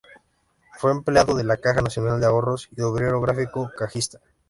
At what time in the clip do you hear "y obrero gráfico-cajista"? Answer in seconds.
2.75-4.19